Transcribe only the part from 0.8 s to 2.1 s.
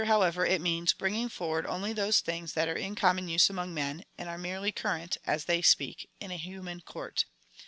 bringing forward only